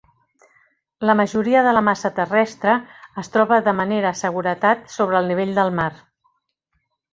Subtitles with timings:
[1.09, 2.73] La majoria de la massa terrestre
[3.25, 5.91] es troba de manera seguretat sobre el nivell del mar.